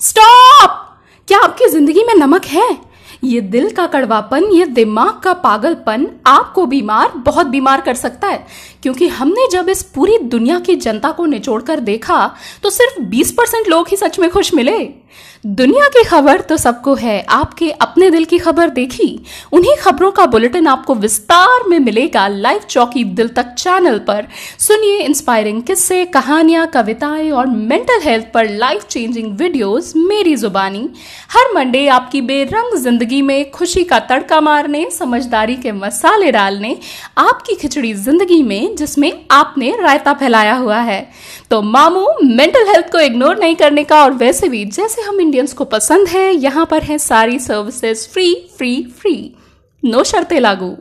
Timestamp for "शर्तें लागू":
50.04-50.76